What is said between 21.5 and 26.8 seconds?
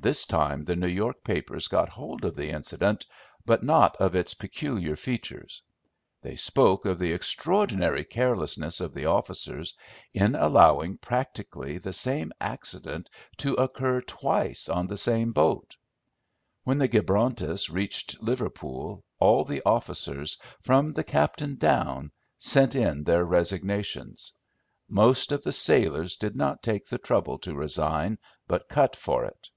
down, sent in their resignations. Most of the sailors did not